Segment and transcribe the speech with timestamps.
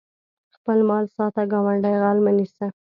[0.55, 2.65] خپل مال ساته ګاونډي غل مه نیسه